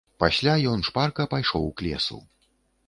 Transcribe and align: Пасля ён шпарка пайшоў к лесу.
Пасля 0.21 0.53
ён 0.71 0.79
шпарка 0.89 1.29
пайшоў 1.35 1.71
к 1.79 1.91
лесу. 1.91 2.23